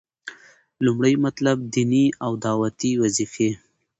[0.85, 3.49] لومړی مطلب- ديني او دعوتي وظيفي: